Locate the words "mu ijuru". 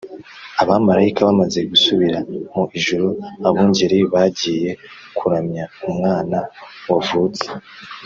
2.53-3.07